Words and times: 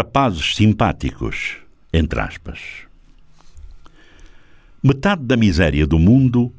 rapazes 0.00 0.54
simpáticos, 0.54 1.58
entre 1.92 2.20
aspas. 2.20 2.58
Metade 4.82 5.22
da 5.24 5.36
miséria 5.36 5.86
do 5.86 5.98
mundo 5.98 6.50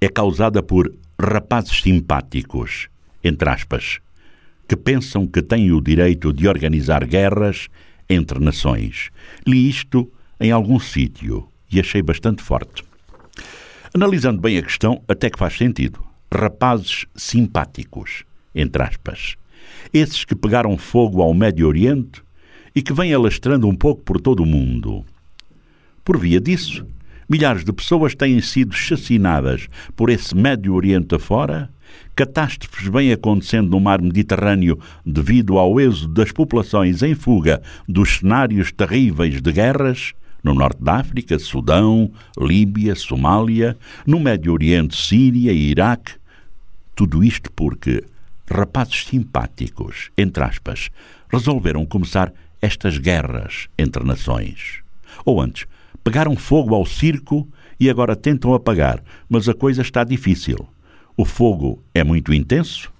é 0.00 0.08
causada 0.08 0.62
por 0.62 0.94
rapazes 1.20 1.82
simpáticos, 1.82 2.88
entre 3.24 3.50
aspas, 3.50 3.98
que 4.68 4.76
pensam 4.76 5.26
que 5.26 5.42
têm 5.42 5.72
o 5.72 5.80
direito 5.80 6.32
de 6.32 6.46
organizar 6.46 7.04
guerras 7.04 7.68
entre 8.08 8.38
nações. 8.38 9.10
Li 9.44 9.68
isto 9.68 10.08
em 10.38 10.52
algum 10.52 10.78
sítio 10.78 11.48
e 11.72 11.80
achei 11.80 12.00
bastante 12.00 12.44
forte. 12.44 12.84
Analisando 13.92 14.40
bem 14.40 14.56
a 14.56 14.62
questão, 14.62 15.02
até 15.08 15.28
que 15.28 15.38
faz 15.38 15.58
sentido. 15.58 15.98
Rapazes 16.32 17.06
simpáticos, 17.16 18.22
entre 18.54 18.84
aspas. 18.84 19.34
Esses 19.92 20.24
que 20.24 20.36
pegaram 20.36 20.78
fogo 20.78 21.20
ao 21.20 21.34
Médio 21.34 21.66
Oriente 21.66 22.22
e 22.74 22.82
que 22.82 22.92
vêm 22.92 23.14
alastrando 23.14 23.68
um 23.68 23.74
pouco 23.74 24.02
por 24.02 24.20
todo 24.20 24.42
o 24.42 24.46
mundo. 24.46 25.04
Por 26.04 26.18
via 26.18 26.40
disso, 26.40 26.86
milhares 27.28 27.64
de 27.64 27.72
pessoas 27.72 28.14
têm 28.14 28.40
sido 28.40 28.74
chacinadas 28.74 29.68
por 29.96 30.10
esse 30.10 30.34
Médio 30.34 30.74
Oriente 30.74 31.14
afora, 31.14 31.70
catástrofes 32.16 32.88
vêm 32.88 33.12
acontecendo 33.12 33.70
no 33.70 33.80
mar 33.80 34.02
Mediterrâneo 34.02 34.78
devido 35.04 35.58
ao 35.58 35.80
êxodo 35.80 36.14
das 36.14 36.32
populações 36.32 37.02
em 37.02 37.14
fuga 37.14 37.62
dos 37.88 38.18
cenários 38.18 38.72
terríveis 38.72 39.40
de 39.40 39.52
guerras, 39.52 40.12
no 40.42 40.52
norte 40.52 40.82
da 40.82 40.96
África, 40.96 41.38
Sudão, 41.38 42.12
Líbia, 42.38 42.94
Somália, 42.94 43.76
no 44.06 44.20
Médio 44.20 44.52
Oriente, 44.52 44.94
Síria 44.94 45.52
e 45.52 45.70
Iraque. 45.70 46.12
Tudo 46.94 47.24
isto 47.24 47.50
porque 47.50 48.04
rapazes 48.48 49.06
simpáticos, 49.06 50.10
entre 50.18 50.44
aspas, 50.44 50.90
resolveram 51.32 51.86
começar 51.86 52.30
estas 52.64 52.96
guerras 52.96 53.68
entre 53.78 54.02
nações. 54.02 54.80
Ou 55.22 55.38
antes, 55.38 55.66
pegaram 56.02 56.34
fogo 56.34 56.74
ao 56.74 56.86
circo 56.86 57.46
e 57.78 57.90
agora 57.90 58.16
tentam 58.16 58.54
apagar, 58.54 59.04
mas 59.28 59.50
a 59.50 59.54
coisa 59.54 59.82
está 59.82 60.02
difícil. 60.02 60.66
O 61.14 61.26
fogo 61.26 61.82
é 61.94 62.02
muito 62.02 62.32
intenso, 62.32 62.90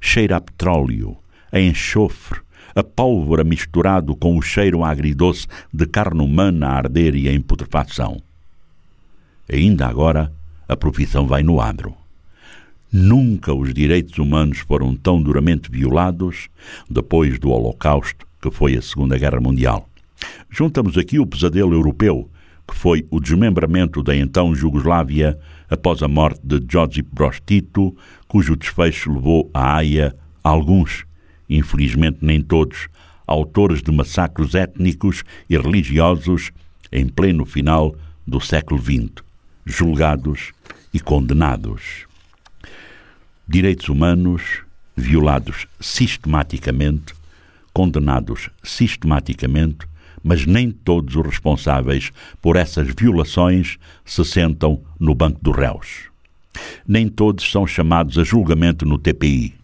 cheira 0.00 0.36
a 0.36 0.40
petróleo, 0.40 1.16
a 1.50 1.58
enxofre, 1.58 2.40
a 2.76 2.84
pólvora 2.84 3.42
misturado 3.42 4.14
com 4.14 4.36
o 4.36 4.42
cheiro 4.42 4.84
agridoce 4.84 5.48
de 5.74 5.84
carne 5.84 6.22
humana 6.22 6.68
a 6.68 6.76
arder 6.76 7.16
e 7.16 7.28
em 7.28 7.40
putrefação. 7.40 8.22
Ainda 9.52 9.88
agora, 9.88 10.32
a 10.68 10.76
profissão 10.76 11.26
vai 11.26 11.42
no 11.42 11.60
adro. 11.60 11.92
Nunca 12.92 13.52
os 13.52 13.74
direitos 13.74 14.16
humanos 14.18 14.58
foram 14.58 14.94
tão 14.94 15.20
duramente 15.20 15.68
violados 15.70 16.48
depois 16.88 17.36
do 17.40 17.50
Holocausto, 17.50 18.27
que 18.40 18.50
foi 18.50 18.76
a 18.76 18.82
Segunda 18.82 19.18
Guerra 19.18 19.40
Mundial. 19.40 19.88
Juntamos 20.50 20.96
aqui 20.96 21.18
o 21.18 21.26
pesadelo 21.26 21.74
europeu, 21.74 22.30
que 22.66 22.74
foi 22.74 23.06
o 23.10 23.20
desmembramento 23.20 24.02
da 24.02 24.14
então 24.14 24.54
Jugoslávia 24.54 25.38
após 25.70 26.02
a 26.02 26.08
morte 26.08 26.40
de 26.44 26.60
Josip 26.70 27.08
Broz 27.12 27.40
Tito, 27.44 27.96
cujo 28.26 28.56
desfecho 28.56 29.12
levou 29.12 29.50
a 29.54 29.76
Haia 29.76 30.14
alguns 30.42 31.06
infelizmente 31.48 32.18
nem 32.20 32.42
todos, 32.42 32.88
autores 33.26 33.82
de 33.82 33.90
massacres 33.90 34.54
étnicos 34.54 35.24
e 35.48 35.56
religiosos 35.56 36.52
em 36.92 37.08
pleno 37.08 37.44
final 37.44 37.94
do 38.26 38.40
século 38.40 38.80
XX, 38.80 39.24
julgados 39.64 40.52
e 40.92 41.00
condenados. 41.00 42.06
Direitos 43.46 43.88
humanos 43.88 44.62
violados 44.96 45.66
sistematicamente, 45.80 47.14
condenados 47.78 48.50
sistematicamente, 48.60 49.86
mas 50.20 50.44
nem 50.44 50.68
todos 50.68 51.14
os 51.14 51.24
responsáveis 51.24 52.10
por 52.42 52.56
essas 52.56 52.88
violações 52.92 53.78
se 54.04 54.24
sentam 54.24 54.82
no 54.98 55.14
banco 55.14 55.38
dos 55.40 55.56
réus. 55.56 56.08
Nem 56.84 57.08
todos 57.08 57.48
são 57.48 57.68
chamados 57.68 58.18
a 58.18 58.24
julgamento 58.24 58.84
no 58.84 58.98
TPI. 58.98 59.54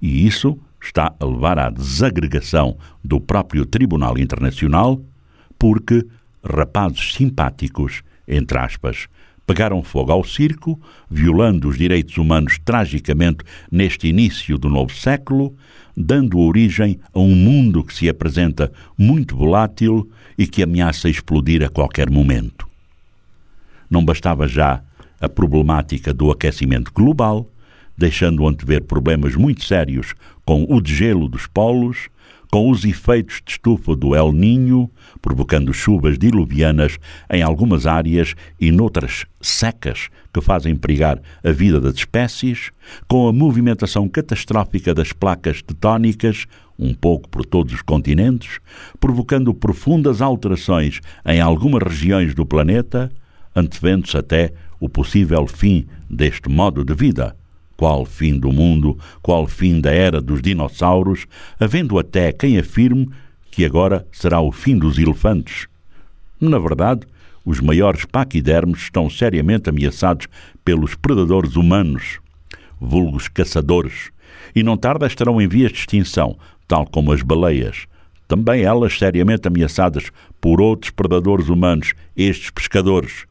E 0.00 0.24
isso 0.24 0.56
está 0.80 1.12
a 1.18 1.24
levar 1.24 1.58
à 1.58 1.70
desagregação 1.70 2.76
do 3.02 3.20
próprio 3.20 3.66
Tribunal 3.66 4.16
Internacional, 4.16 5.00
porque 5.58 6.06
rapazes 6.40 7.14
simpáticos, 7.14 8.04
entre 8.28 8.58
aspas, 8.58 9.08
pegaram 9.46 9.82
fogo 9.82 10.12
ao 10.12 10.24
circo, 10.24 10.80
violando 11.10 11.68
os 11.68 11.76
direitos 11.76 12.16
humanos 12.16 12.58
tragicamente 12.64 13.44
neste 13.70 14.08
início 14.08 14.56
do 14.56 14.68
novo 14.68 14.94
século, 14.94 15.54
dando 15.96 16.38
origem 16.38 16.98
a 17.12 17.18
um 17.18 17.34
mundo 17.34 17.84
que 17.84 17.94
se 17.94 18.08
apresenta 18.08 18.72
muito 18.96 19.36
volátil 19.36 20.10
e 20.36 20.46
que 20.46 20.62
ameaça 20.62 21.08
explodir 21.08 21.62
a 21.62 21.68
qualquer 21.68 22.10
momento. 22.10 22.66
Não 23.88 24.04
bastava 24.04 24.48
já 24.48 24.82
a 25.20 25.28
problemática 25.28 26.12
do 26.12 26.30
aquecimento 26.30 26.92
global, 26.92 27.48
deixando 27.96 28.46
antever 28.46 28.82
problemas 28.82 29.36
muito 29.36 29.64
sérios 29.64 30.14
com 30.44 30.66
o 30.68 30.80
degelo 30.80 31.28
dos 31.28 31.46
polos, 31.46 32.08
com 32.54 32.70
os 32.70 32.84
efeitos 32.84 33.42
de 33.44 33.50
estufa 33.50 33.96
do 33.96 34.14
El 34.14 34.32
Ninho, 34.32 34.88
provocando 35.20 35.74
chuvas 35.74 36.16
diluvianas 36.16 37.00
em 37.28 37.42
algumas 37.42 37.84
áreas 37.84 38.36
e 38.60 38.70
noutras 38.70 39.26
secas 39.40 40.08
que 40.32 40.40
fazem 40.40 40.76
perigar 40.76 41.20
a 41.42 41.50
vida 41.50 41.80
das 41.80 41.96
espécies, 41.96 42.70
com 43.08 43.26
a 43.26 43.32
movimentação 43.32 44.08
catastrófica 44.08 44.94
das 44.94 45.12
placas 45.12 45.62
tectónicas, 45.62 46.46
um 46.78 46.94
pouco 46.94 47.28
por 47.28 47.44
todos 47.44 47.74
os 47.74 47.82
continentes, 47.82 48.60
provocando 49.00 49.52
profundas 49.52 50.22
alterações 50.22 51.00
em 51.26 51.40
algumas 51.40 51.82
regiões 51.82 52.36
do 52.36 52.46
planeta, 52.46 53.10
antevendo-se 53.52 54.16
até 54.16 54.52
o 54.78 54.88
possível 54.88 55.44
fim 55.48 55.88
deste 56.08 56.48
modo 56.48 56.84
de 56.84 56.94
vida 56.94 57.34
qual 57.84 58.06
fim 58.06 58.38
do 58.38 58.50
mundo, 58.50 58.98
qual 59.20 59.46
fim 59.46 59.78
da 59.78 59.92
era 59.92 60.18
dos 60.18 60.40
dinossauros, 60.40 61.26
havendo 61.60 61.98
até 61.98 62.32
quem 62.32 62.56
afirme 62.56 63.10
que 63.50 63.62
agora 63.62 64.06
será 64.10 64.40
o 64.40 64.50
fim 64.50 64.78
dos 64.78 64.96
elefantes. 64.96 65.66
Na 66.40 66.58
verdade, 66.58 67.02
os 67.44 67.60
maiores 67.60 68.06
paquidermes 68.06 68.84
estão 68.84 69.10
seriamente 69.10 69.68
ameaçados 69.68 70.28
pelos 70.64 70.94
predadores 70.94 71.56
humanos, 71.56 72.20
vulgos 72.80 73.28
caçadores, 73.28 74.10
e 74.56 74.62
não 74.62 74.78
tarda 74.78 75.06
estarão 75.06 75.38
em 75.38 75.46
vias 75.46 75.70
de 75.70 75.80
extinção, 75.80 76.38
tal 76.66 76.86
como 76.86 77.12
as 77.12 77.20
baleias. 77.20 77.86
Também 78.26 78.62
elas 78.62 78.98
seriamente 78.98 79.46
ameaçadas 79.46 80.10
por 80.40 80.58
outros 80.58 80.90
predadores 80.90 81.50
humanos, 81.50 81.92
estes 82.16 82.48
pescadores. 82.48 83.26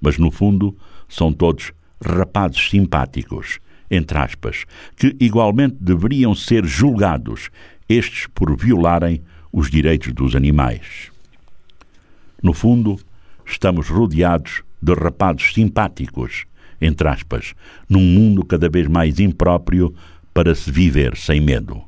Mas, 0.00 0.16
no 0.16 0.30
fundo, 0.30 0.74
são 1.06 1.30
todos 1.30 1.70
rapazes 2.02 2.70
simpáticos, 2.70 3.60
entre 3.90 4.18
aspas, 4.18 4.64
que 4.96 5.16
igualmente 5.20 5.76
deveriam 5.80 6.34
ser 6.34 6.66
julgados, 6.66 7.50
estes 7.88 8.26
por 8.34 8.56
violarem 8.56 9.22
os 9.52 9.70
direitos 9.70 10.12
dos 10.12 10.34
animais. 10.34 11.10
No 12.42 12.52
fundo, 12.52 12.98
estamos 13.46 13.88
rodeados 13.88 14.62
de 14.80 14.94
rapazes 14.94 15.54
simpáticos, 15.54 16.46
entre 16.80 17.08
aspas, 17.08 17.54
num 17.88 18.02
mundo 18.02 18.44
cada 18.44 18.68
vez 18.68 18.86
mais 18.86 19.18
impróprio 19.18 19.94
para 20.32 20.54
se 20.54 20.70
viver 20.70 21.16
sem 21.16 21.40
medo. 21.40 21.82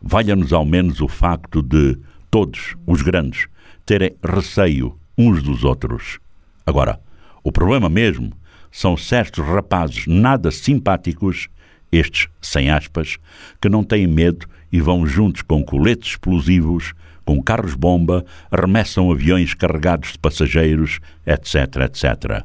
Valha-nos 0.00 0.52
ao 0.52 0.64
menos 0.64 1.00
o 1.00 1.08
facto 1.08 1.62
de 1.62 1.98
todos, 2.30 2.74
os 2.86 3.02
grandes, 3.02 3.46
terem 3.84 4.16
receio 4.24 4.98
uns 5.16 5.42
dos 5.42 5.62
outros. 5.62 6.18
Agora, 6.64 7.00
o 7.42 7.52
problema 7.52 7.88
mesmo 7.88 8.32
são 8.70 8.96
certos 8.96 9.44
rapazes 9.44 10.06
nada 10.06 10.50
simpáticos, 10.50 11.48
estes 11.90 12.28
sem 12.40 12.70
aspas, 12.70 13.18
que 13.60 13.68
não 13.68 13.82
têm 13.82 14.06
medo 14.06 14.46
e 14.72 14.80
vão 14.80 15.06
juntos 15.06 15.42
com 15.42 15.64
coletes 15.64 16.12
explosivos, 16.12 16.94
com 17.24 17.42
carros-bomba, 17.42 18.24
arremessam 18.50 19.10
aviões 19.10 19.54
carregados 19.54 20.12
de 20.12 20.18
passageiros, 20.18 21.00
etc, 21.26 21.54
etc. 21.84 22.44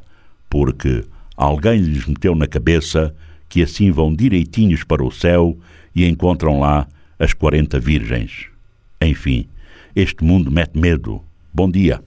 Porque 0.50 1.04
alguém 1.36 1.80
lhes 1.80 2.06
meteu 2.06 2.34
na 2.34 2.46
cabeça 2.46 3.14
que 3.48 3.62
assim 3.62 3.90
vão 3.90 4.14
direitinhos 4.14 4.84
para 4.84 5.04
o 5.04 5.10
céu 5.10 5.56
e 5.94 6.06
encontram 6.06 6.60
lá 6.60 6.86
as 7.18 7.32
quarenta 7.32 7.78
virgens. 7.78 8.46
Enfim, 9.00 9.48
este 9.94 10.24
mundo 10.24 10.50
mete 10.50 10.78
medo. 10.78 11.22
Bom 11.52 11.70
dia. 11.70 12.02